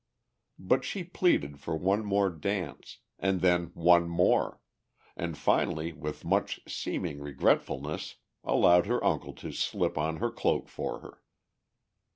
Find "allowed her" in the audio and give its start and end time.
8.43-9.03